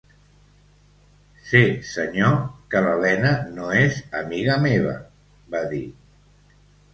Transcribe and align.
"Sé, 1.49 1.59
senyor, 1.89 2.33
que 2.71 2.81
l'Helena 2.85 3.35
no 3.59 3.69
és 3.83 4.01
amiga 4.23 4.57
meva", 4.65 4.97
va 5.57 5.63
dir. 5.77 5.85